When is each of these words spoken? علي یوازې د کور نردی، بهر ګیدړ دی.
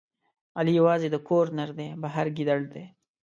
علي 0.57 0.71
یوازې 0.79 1.07
د 1.11 1.17
کور 1.27 1.45
نردی، 1.57 1.89
بهر 2.01 2.25
ګیدړ 2.37 2.61
دی. 2.73 2.83